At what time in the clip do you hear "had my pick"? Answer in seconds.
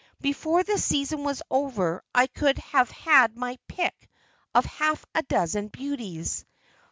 2.89-4.09